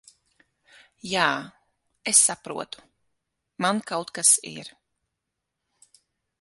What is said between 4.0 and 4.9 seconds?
kas ir...